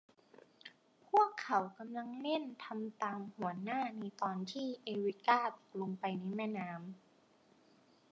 [1.09, 6.93] พวกเขานั้นกำลังเล่น ทำตามหัวหน้า ในตอนที่ เอริก้าตกลงไปในแม่น้ำ